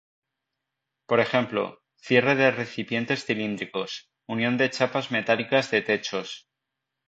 [1.05, 6.49] Por ejemplo: "Cierre de recipientes cilíndricos, unión de chapas metálicas de techos.